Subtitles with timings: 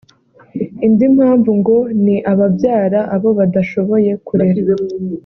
[0.85, 4.63] Indi mpamvu ngo ni ababyara abo badashoboye kurera